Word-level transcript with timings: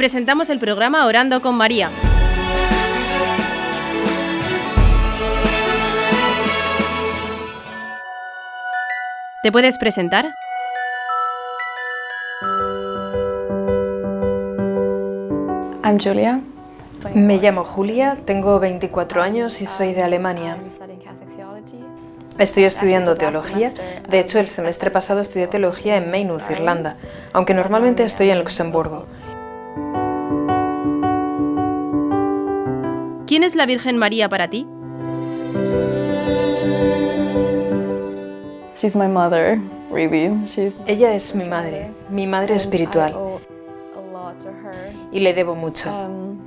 presentamos 0.00 0.48
el 0.48 0.58
programa 0.58 1.04
Orando 1.04 1.42
con 1.42 1.56
María. 1.56 1.90
¿Te 9.42 9.52
puedes 9.52 9.76
presentar? 9.76 10.32
I'm 15.84 15.98
Julia. 16.02 16.40
Me 17.12 17.36
llamo 17.36 17.64
Julia, 17.64 18.16
tengo 18.24 18.58
24 18.58 19.20
años 19.20 19.60
y 19.60 19.66
soy 19.66 19.92
de 19.92 20.02
Alemania. 20.02 20.56
Estoy 22.38 22.64
estudiando 22.64 23.16
teología. 23.16 23.70
De 24.08 24.18
hecho, 24.18 24.38
el 24.38 24.46
semestre 24.46 24.90
pasado 24.90 25.20
estudié 25.20 25.46
teología 25.46 25.98
en 25.98 26.10
Maynooth, 26.10 26.50
Irlanda, 26.50 26.96
aunque 27.34 27.52
normalmente 27.52 28.02
estoy 28.02 28.30
en 28.30 28.38
Luxemburgo. 28.38 29.04
¿Quién 33.30 33.44
es 33.44 33.54
la 33.54 33.64
Virgen 33.64 33.96
María 33.96 34.28
para 34.28 34.50
ti? 34.50 34.66
She's 38.76 38.96
my 38.96 39.06
mother, 39.06 39.60
really. 39.88 40.30
She's 40.48 40.76
Ella 40.88 41.14
es 41.14 41.32
mi 41.36 41.44
madre, 41.44 41.92
mi 42.08 42.26
madre 42.26 42.56
espiritual, 42.56 43.12
I 43.12 43.14
owe 43.14 43.40
a 43.96 44.12
lot 44.12 44.36
to 44.40 44.48
her. 44.48 44.92
y 45.12 45.20
le 45.20 45.32
debo 45.32 45.54
mucho. 45.54 45.90
Um, 45.90 46.40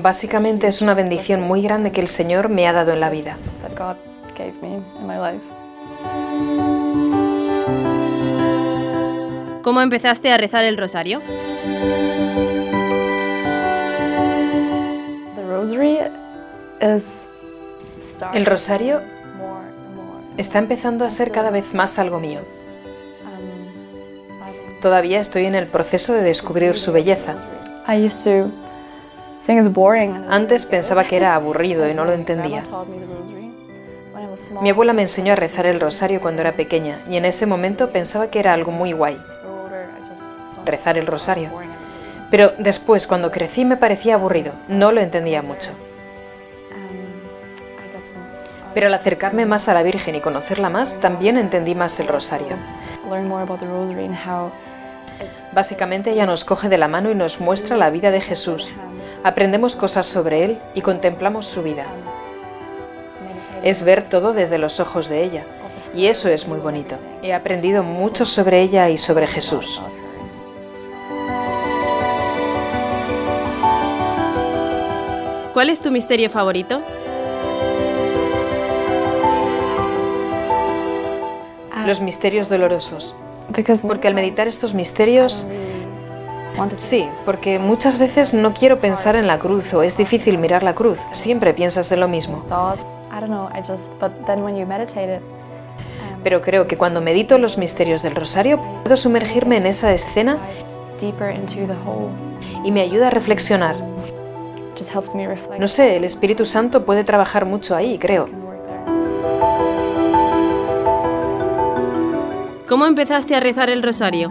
Básicamente 0.00 0.68
es 0.68 0.82
una 0.82 0.94
bendición 0.94 1.40
muy 1.40 1.62
grande 1.62 1.90
que 1.90 2.00
el 2.00 2.06
Señor 2.06 2.48
me 2.48 2.68
ha 2.68 2.72
dado 2.72 2.92
en 2.92 3.00
la 3.00 3.10
vida. 3.10 3.36
that 3.62 3.76
God 3.76 3.96
gave 4.36 4.54
me 4.62 4.76
in 4.76 5.04
my 5.04 5.16
life. 5.16 5.42
¿Cómo 9.62 9.80
empezaste 9.80 10.30
a 10.30 10.36
rezar 10.36 10.64
el 10.64 10.76
rosario? 10.76 11.20
El 18.32 18.46
rosario 18.46 19.00
está 20.36 20.58
empezando 20.58 21.04
a 21.04 21.10
ser 21.10 21.30
cada 21.30 21.50
vez 21.50 21.74
más 21.74 21.98
algo 21.98 22.20
mío. 22.20 22.40
Um, 23.24 24.80
Todavía 24.80 25.20
estoy 25.20 25.46
en 25.46 25.54
el 25.54 25.66
proceso 25.66 26.12
de 26.12 26.22
descubrir 26.22 26.76
su 26.78 26.92
belleza. 26.92 27.36
Antes 30.28 30.66
pensaba 30.66 31.04
que 31.04 31.16
era 31.16 31.34
aburrido 31.36 31.88
y 31.88 31.94
no 31.94 32.04
lo 32.04 32.12
entendía. 32.12 32.62
Mi 34.60 34.70
abuela 34.70 34.92
me 34.92 35.02
enseñó 35.02 35.34
a 35.34 35.36
rezar 35.36 35.66
el 35.66 35.78
rosario 35.78 36.20
cuando 36.20 36.40
era 36.40 36.52
pequeña 36.52 37.00
y 37.08 37.16
en 37.16 37.24
ese 37.24 37.46
momento 37.46 37.90
pensaba 37.90 38.28
que 38.28 38.40
era 38.40 38.52
algo 38.52 38.72
muy 38.72 38.92
guay, 38.92 39.16
rezar 40.64 40.98
el 40.98 41.06
rosario. 41.06 41.50
Pero 42.30 42.52
después, 42.58 43.06
cuando 43.06 43.30
crecí, 43.30 43.64
me 43.64 43.76
parecía 43.76 44.14
aburrido, 44.14 44.52
no 44.68 44.92
lo 44.92 45.00
entendía 45.00 45.42
mucho. 45.42 45.70
Pero 48.78 48.86
al 48.86 48.94
acercarme 48.94 49.44
más 49.44 49.68
a 49.68 49.74
la 49.74 49.82
Virgen 49.82 50.14
y 50.14 50.20
conocerla 50.20 50.70
más, 50.70 51.00
también 51.00 51.36
entendí 51.36 51.74
más 51.74 51.98
el 51.98 52.06
rosario. 52.06 52.54
Básicamente 55.52 56.12
ella 56.12 56.26
nos 56.26 56.44
coge 56.44 56.68
de 56.68 56.78
la 56.78 56.86
mano 56.86 57.10
y 57.10 57.16
nos 57.16 57.40
muestra 57.40 57.76
la 57.76 57.90
vida 57.90 58.12
de 58.12 58.20
Jesús. 58.20 58.72
Aprendemos 59.24 59.74
cosas 59.74 60.06
sobre 60.06 60.44
Él 60.44 60.60
y 60.76 60.82
contemplamos 60.82 61.46
su 61.46 61.64
vida. 61.64 61.86
Es 63.64 63.82
ver 63.82 64.08
todo 64.08 64.32
desde 64.32 64.58
los 64.58 64.78
ojos 64.78 65.08
de 65.08 65.24
ella. 65.24 65.44
Y 65.92 66.06
eso 66.06 66.28
es 66.28 66.46
muy 66.46 66.60
bonito. 66.60 66.98
He 67.20 67.34
aprendido 67.34 67.82
mucho 67.82 68.24
sobre 68.24 68.60
ella 68.60 68.88
y 68.90 68.96
sobre 68.96 69.26
Jesús. 69.26 69.82
¿Cuál 75.52 75.68
es 75.68 75.80
tu 75.80 75.90
misterio 75.90 76.30
favorito? 76.30 76.80
Los 81.88 82.02
misterios 82.02 82.50
dolorosos. 82.50 83.14
Porque 83.80 84.08
al 84.08 84.14
meditar 84.14 84.46
estos 84.46 84.74
misterios, 84.74 85.46
sí, 86.76 87.08
porque 87.24 87.58
muchas 87.58 87.98
veces 87.98 88.34
no 88.34 88.52
quiero 88.52 88.78
pensar 88.78 89.16
en 89.16 89.26
la 89.26 89.38
cruz 89.38 89.72
o 89.72 89.82
es 89.82 89.96
difícil 89.96 90.36
mirar 90.36 90.62
la 90.62 90.74
cruz. 90.74 90.98
Siempre 91.12 91.54
piensas 91.54 91.90
en 91.90 92.00
lo 92.00 92.06
mismo. 92.06 92.44
it, 95.08 95.22
Pero 96.22 96.42
creo 96.42 96.68
que 96.68 96.76
cuando 96.76 97.00
medito 97.00 97.38
los 97.38 97.56
misterios 97.56 98.02
del 98.02 98.14
rosario, 98.14 98.60
puedo 98.84 98.98
sumergirme 98.98 99.56
en 99.56 99.64
esa 99.64 99.90
escena 99.94 100.36
y 102.64 102.70
me 102.70 102.82
ayuda 102.82 103.06
a 103.06 103.10
reflexionar. 103.10 103.76
just 104.76 104.94
helps 104.94 105.14
me 105.14 105.26
reflect. 105.26 105.58
No 105.58 105.68
sé, 105.68 105.96
el 105.96 106.04
Espíritu 106.04 106.44
Santo 106.44 106.84
puede 106.84 107.02
trabajar 107.02 107.46
mucho 107.46 107.74
ahí, 107.74 107.98
creo. 107.98 108.28
¿Cómo 112.68 112.84
empezaste 112.84 113.34
a 113.34 113.40
rezar 113.40 113.70
el 113.70 113.82
rosario? 113.82 114.30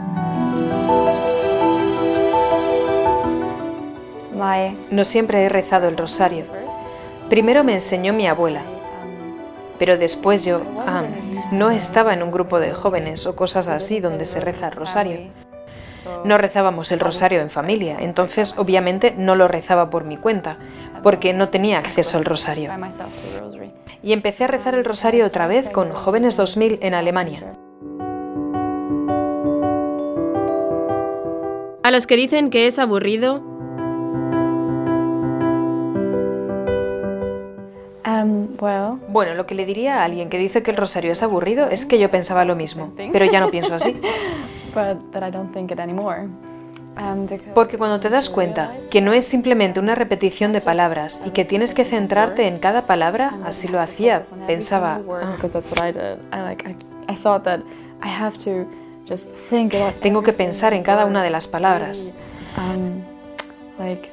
No 4.92 5.03
siempre 5.03 5.44
he 5.44 5.50
rezado 5.50 5.88
el 5.88 5.98
rosario. 5.98 6.46
Primero 7.30 7.64
me 7.64 7.74
enseñó 7.74 8.14
mi 8.14 8.28
abuela, 8.28 8.62
pero 9.80 9.97
después 9.97 10.46
yo 10.46 10.62
ah, 10.86 11.03
no 11.52 11.72
estaba 11.72 12.14
en 12.14 12.22
un 12.22 12.31
grupo 12.31 12.59
de 12.59 12.74
jóvenes 12.74 13.26
o 13.26 13.36
cosas 13.36 13.68
así 13.68 14.00
donde 14.00 14.26
se 14.26 14.40
reza 14.40 14.68
el 14.68 14.74
rosario. 14.74 15.20
No 16.24 16.38
rezábamos 16.38 16.92
el 16.92 17.00
rosario 17.00 17.42
en 17.42 17.50
familia, 17.50 17.97
entonces 18.00 18.53
obviamente 18.58 19.16
no 19.18 19.36
lo 19.36 19.47
rezaba 19.47 19.90
por 19.90 20.03
mi 20.03 20.16
cuenta, 20.16 20.58
porque 21.02 21.34
no 21.34 21.50
tenía 21.50 21.80
acceso 21.80 22.18
al 22.18 22.26
rosario. 22.26 22.72
Y 24.03 24.14
empecé 24.14 24.44
a 24.44 24.47
rezar 24.47 24.76
el 24.76 24.86
rosario 24.86 25.26
otra 25.26 25.47
vez 25.47 25.72
con 25.72 25.92
Jóvenes 25.92 26.38
2000 26.38 26.80
en 26.84 26.94
Alemania. 26.94 27.58
A 31.88 31.92
los 31.92 32.06
que 32.06 32.18
dicen 32.18 32.50
que 32.50 32.68
es 32.68 32.80
aburrido, 32.80 33.42
Um, 38.06 38.48
well, 38.59 39.00
Bueno, 39.08 39.36
lo 39.36 39.46
que 39.46 39.56
le 39.56 39.66
diría 39.66 40.02
a 40.02 40.03
alguien 40.03 40.28
que 40.28 40.38
dice 40.38 40.62
que 40.62 40.72
el 40.72 40.76
rosario 40.76 41.14
es 41.14 41.24
aburrido 41.24 41.70
es 41.70 41.86
que 41.86 41.97
yo 41.97 42.12
pensaba 42.12 42.44
lo 42.44 42.58
mismo, 42.58 42.92
pero 43.14 43.24
ya 43.24 43.40
no 43.40 43.50
pienso 43.52 43.74
así. 43.74 43.94
but 44.76 44.97
that 45.14 45.26
I 45.26 45.31
don't 45.31 45.53
think 45.53 45.72
it 45.72 45.80
anymore. 45.80 46.28
Um, 46.97 47.26
because 47.26 47.53
Porque 47.53 47.78
cuando 47.78 48.02
te 48.02 48.09
das 48.09 48.30
cuenta 48.30 48.74
que 48.90 49.00
no 49.00 49.14
es 49.14 49.24
simplemente 49.24 49.80
una 49.80 49.96
repetición 49.96 50.52
de 50.52 50.59
palabras 50.59 51.22
y 51.26 51.30
que 51.30 51.46
tienes 51.46 51.74
que 51.74 51.86
centrarte 51.86 52.47
en 52.47 52.59
cada 52.59 52.86
palabra, 52.86 53.38
así 53.46 53.70
lo 53.70 53.80
hacía, 53.80 54.24
pensaba, 54.46 55.00
"Ah, 55.22 55.38
tengo 60.01 60.23
que 60.23 60.34
pensar 60.34 60.73
en 60.73 60.84
cada 60.84 61.06
una 61.06 61.23
de 61.23 61.29
las 61.29 61.47
palabras. 61.47 62.12
Like 63.79 64.09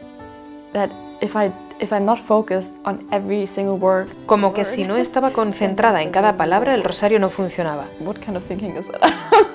that 0.72 0.90
if 1.22 1.34
I 1.36 1.50
if 1.80 1.92
I'm 1.92 2.04
not 2.04 2.18
focused 2.18 2.72
on 2.84 3.06
every 3.10 3.46
single 3.46 3.76
word, 3.76 4.08
Como 4.26 4.52
que 4.52 4.64
si 4.64 4.84
no 4.84 4.96
estaba 4.98 5.32
concentrada 5.32 6.02
en 6.02 6.10
cada 6.10 6.36
palabra, 6.36 6.74
el 6.74 6.84
rosario 6.84 7.18
no 7.18 7.30
funcionaba. 7.30 7.86
what 8.00 8.16
kind 8.24 8.36
of 8.36 8.44
thinking 8.44 8.76
is 8.76 8.86
that? 8.86 9.02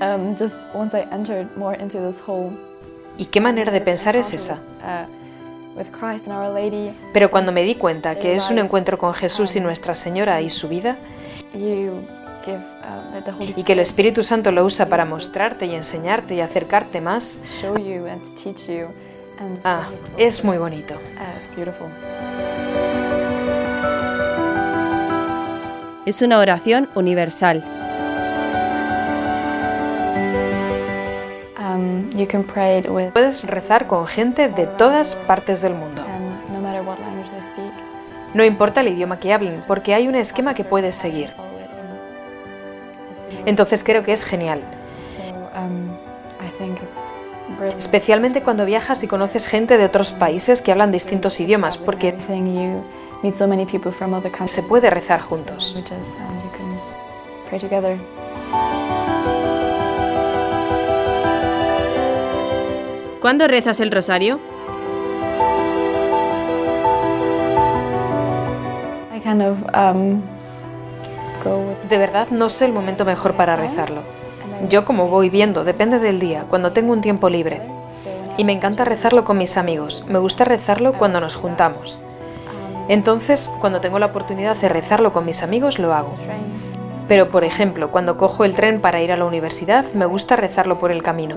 I 0.00 0.06
don't 0.06 0.18
know, 0.18 0.34
but 0.34 0.38
just 0.38 0.56
once 0.74 0.94
I 0.94 1.06
entered 1.12 1.48
more 1.56 1.74
into 1.80 1.98
this 2.00 2.20
whole 2.26 2.50
¿Y 3.16 3.26
qué 3.26 3.40
manera 3.40 3.72
de 3.72 3.80
pensar 3.80 4.16
es 4.16 4.32
esa? 4.32 4.60
uh, 4.82 5.06
with 5.76 5.86
Christ 5.92 6.26
and 6.28 6.32
Our 6.36 6.52
Lady, 6.52 6.92
Pero 7.12 7.30
cuando 7.30 7.52
me 7.52 7.62
di 7.62 7.74
cuenta 7.76 8.16
que 8.18 8.34
es 8.34 8.50
un 8.50 8.58
encuentro 8.58 8.98
con 8.98 9.14
Jesús 9.14 9.56
y 9.56 9.60
Nuestra 9.60 9.94
Señora 9.94 10.40
y 10.40 10.50
su 10.50 10.68
vida, 10.68 10.96
Holy 13.38 13.54
y 13.56 13.62
que 13.64 13.72
el 13.74 13.80
Espíritu 13.80 14.22
Santo 14.22 14.50
lo 14.52 14.64
usa 14.64 14.86
para 14.88 15.04
mostrarte 15.04 15.66
y 15.66 15.74
enseñarte 15.74 16.34
y 16.34 16.40
acercarte 16.40 17.00
más, 17.00 17.42
show 17.60 17.76
you 17.78 18.06
and 18.06 18.22
teach 18.42 18.68
you, 18.68 18.86
and 19.38 19.58
ah, 19.64 19.88
es 20.16 20.44
muy 20.44 20.58
bonito. 20.58 20.94
it's 20.94 21.54
beautiful. 21.56 21.88
es 26.06 26.22
una 26.22 26.38
oración 26.38 26.88
universal. 26.94 27.62
Um, 31.58 32.08
you 32.16 32.26
can 32.26 32.44
pray 32.44 32.78
it 32.78 32.88
with, 32.88 33.12
Puedes 33.12 33.44
rezar 33.44 33.86
con 33.86 34.06
gente 34.06 34.48
de 34.48 34.66
todas 34.66 35.16
partes 35.16 35.60
del 35.60 35.74
mundo. 35.74 36.02
and 36.02 36.52
no 36.52 36.60
matter 36.60 36.82
what 36.82 36.98
language 37.00 37.30
they 37.30 37.42
speak, 37.42 37.72
No 38.34 38.44
importa 38.44 38.80
el 38.80 38.88
idioma 38.88 39.18
que 39.18 39.32
hablen, 39.32 39.62
porque 39.66 39.94
hay 39.94 40.08
un 40.08 40.14
esquema 40.14 40.54
que 40.54 40.64
puedes 40.64 40.94
seguir. 40.94 41.32
Entonces 43.46 43.82
creo 43.84 44.02
que 44.02 44.12
es 44.12 44.24
genial, 44.24 44.62
um, 45.56 45.90
I 46.44 46.50
think 46.58 46.76
it's 46.76 47.56
brilliant. 47.56 47.78
especialmente 47.78 48.42
cuando 48.42 48.64
viajas 48.64 49.02
y 49.02 49.08
conoces 49.08 49.46
gente 49.46 49.78
de 49.78 49.84
otros 49.84 50.12
países 50.12 50.60
que 50.60 50.72
hablan 50.72 50.92
distintos 50.92 51.40
idiomas, 51.40 51.78
porque 51.78 52.08
everything 52.08 52.54
you 52.54 52.84
meet 53.22 53.36
so 53.36 53.46
many 53.46 53.64
people 53.66 53.92
from 53.92 54.14
other 54.14 54.30
countries, 54.30 54.52
se 54.52 54.62
puede 54.62 54.90
rezar 54.90 55.20
juntos. 55.20 55.74
together. 57.60 57.98
¿Cuándo 63.20 63.48
rezas 63.48 63.80
el 63.80 63.90
rosario? 63.90 64.38
I 69.12 69.20
kind 69.20 69.42
of 69.42 69.58
um, 69.74 70.22
De 71.88 71.98
verdad 71.98 72.28
no 72.30 72.48
sé 72.48 72.66
el 72.66 72.72
momento 72.72 73.04
mejor 73.04 73.34
para 73.34 73.56
rezarlo. 73.56 74.02
Yo 74.68 74.84
como 74.84 75.08
voy 75.08 75.30
viendo, 75.30 75.64
depende 75.64 75.98
del 75.98 76.18
día, 76.18 76.44
cuando 76.48 76.72
tengo 76.72 76.92
un 76.92 77.00
tiempo 77.00 77.28
libre. 77.28 77.62
Y 78.36 78.44
me 78.44 78.52
encanta 78.52 78.84
rezarlo 78.84 79.24
con 79.24 79.38
mis 79.38 79.56
amigos. 79.56 80.04
Me 80.08 80.18
gusta 80.18 80.44
rezarlo 80.44 80.94
cuando 80.94 81.20
nos 81.20 81.34
juntamos. 81.34 82.00
Entonces, 82.88 83.50
cuando 83.60 83.80
tengo 83.80 83.98
la 83.98 84.06
oportunidad 84.06 84.56
de 84.56 84.68
rezarlo 84.68 85.12
con 85.12 85.26
mis 85.26 85.42
amigos, 85.42 85.78
lo 85.78 85.92
hago. 85.92 86.14
Pero, 87.06 87.30
por 87.30 87.44
ejemplo, 87.44 87.90
cuando 87.90 88.16
cojo 88.16 88.44
el 88.44 88.54
tren 88.54 88.80
para 88.80 89.00
ir 89.00 89.12
a 89.12 89.16
la 89.16 89.24
universidad, 89.24 89.84
me 89.94 90.06
gusta 90.06 90.36
rezarlo 90.36 90.78
por 90.78 90.90
el 90.90 91.02
camino. 91.02 91.36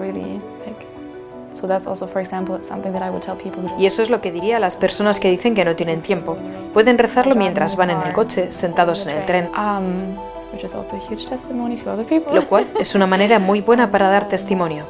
Really 1.62 1.68
like. 1.68 1.68
So 1.68 1.68
that's 1.68 1.88
also, 1.88 2.08
for 2.08 2.22
example, 2.22 2.60
something 2.64 2.92
that 2.94 3.02
I 3.04 3.10
would 3.10 3.22
tell 3.24 3.36
people 3.36 3.62
who 3.64 3.80
Y 3.80 3.86
eso 3.86 4.02
es 4.02 4.10
lo 4.10 4.20
que 4.22 4.32
diría 4.32 4.58
a 4.58 4.60
las 4.60 4.76
personas 4.76 5.20
que 5.20 5.30
dicen 5.30 5.54
que 5.56 5.64
no 5.66 5.76
tienen 5.76 6.02
tiempo. 6.02 6.38
Pueden 6.74 6.98
rezarlo 6.98 7.36
mientras 7.36 7.76
van 7.76 7.90
en 7.92 8.02
el 8.02 8.14
coche, 8.14 8.52
sentados 8.52 9.06
en 9.08 9.18
el 9.18 9.26
tren, 9.26 9.50
Um, 9.56 10.16
which 10.54 10.64
is 10.64 10.74
also 10.74 10.96
a 10.96 11.00
huge 11.00 11.26
testimony 11.28 11.78
to 11.78 11.92
other 11.92 12.06
people. 12.06 12.34
lo 12.34 12.48
cual 12.48 12.68
es 12.80 12.96
una 12.96 13.06
manera 13.08 13.40
muy 13.40 13.62
buena 13.62 13.92
para 13.92 14.10
dar 14.10 14.28
testimonio. 14.28 14.86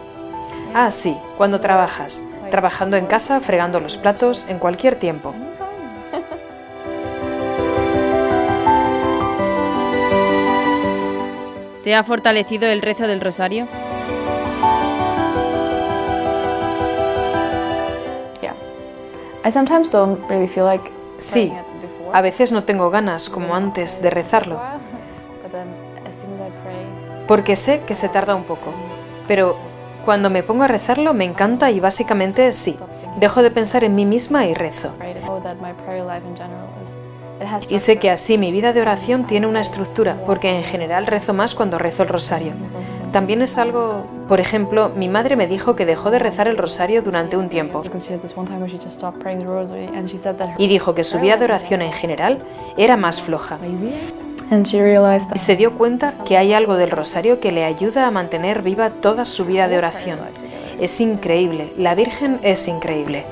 Ah, 0.73 0.91
sí, 0.91 1.17
cuando 1.37 1.59
trabajas, 1.59 2.23
trabajando 2.49 2.95
en 2.97 3.05
casa, 3.05 3.39
fregando 3.41 3.79
los 3.79 3.97
platos, 3.97 4.45
en 4.47 4.57
cualquier 4.59 4.95
tiempo. 4.95 5.33
¿Te 11.83 11.95
ha 11.95 12.03
fortalecido 12.03 12.67
el 12.67 12.81
rezo 12.81 13.07
del 13.07 13.21
rosario? 13.21 13.67
Sí, 21.17 21.53
a 22.13 22.21
veces 22.21 22.51
no 22.51 22.63
tengo 22.63 22.89
ganas, 22.89 23.29
como 23.29 23.55
antes, 23.55 24.01
de 24.01 24.09
rezarlo, 24.09 24.59
porque 27.27 27.55
sé 27.55 27.81
que 27.81 27.95
se 27.95 28.09
tarda 28.09 28.35
un 28.35 28.43
poco. 28.43 28.73
Pero 29.27 29.55
cuando 30.05 30.29
me 30.29 30.43
pongo 30.43 30.63
a 30.63 30.67
rezarlo 30.67 31.13
me 31.13 31.25
encanta 31.25 31.71
y 31.71 31.79
básicamente 31.79 32.51
sí, 32.51 32.77
dejo 33.17 33.41
de 33.43 33.51
pensar 33.51 33.83
en 33.83 33.95
mí 33.95 34.05
misma 34.05 34.45
y 34.47 34.53
rezo. 34.53 34.91
Y 37.69 37.79
sé 37.79 37.97
que 37.97 38.11
así 38.11 38.37
mi 38.37 38.51
vida 38.51 38.73
de 38.73 38.81
oración 38.81 39.25
tiene 39.25 39.47
una 39.47 39.61
estructura, 39.61 40.17
porque 40.25 40.49
en 40.55 40.63
general 40.63 41.07
rezo 41.07 41.33
más 41.33 41.55
cuando 41.55 41.77
rezo 41.77 42.03
el 42.03 42.09
rosario. 42.09 42.53
También 43.11 43.41
es 43.41 43.57
algo, 43.57 44.05
por 44.29 44.39
ejemplo, 44.39 44.89
mi 44.95 45.09
madre 45.09 45.35
me 45.35 45.47
dijo 45.47 45.75
que 45.75 45.85
dejó 45.85 46.11
de 46.11 46.19
rezar 46.19 46.47
el 46.47 46.57
rosario 46.57 47.01
durante 47.01 47.35
un 47.35 47.49
tiempo 47.49 47.83
y 50.57 50.67
dijo 50.67 50.95
que 50.95 51.03
su 51.03 51.19
vida 51.19 51.37
de 51.37 51.45
oración 51.45 51.81
en 51.81 51.91
general 51.91 52.39
era 52.77 52.95
más 52.95 53.21
floja. 53.21 53.57
Y 55.33 55.37
se 55.37 55.55
dio 55.55 55.77
cuenta 55.77 56.13
que 56.25 56.37
hay 56.37 56.53
algo 56.53 56.75
del 56.75 56.91
rosario 56.91 57.39
que 57.39 57.51
le 57.51 57.65
ayuda 57.65 58.07
a 58.07 58.11
mantener 58.11 58.61
viva 58.61 58.89
toda 58.89 59.25
su 59.25 59.45
vida 59.45 59.67
de 59.67 59.77
oración. 59.77 60.19
Es 60.79 60.99
increíble, 61.01 61.73
la 61.77 61.95
Virgen 61.95 62.39
es 62.43 62.67
increíble. 62.67 63.25